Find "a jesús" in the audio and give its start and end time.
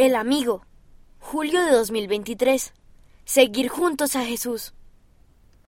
4.16-4.72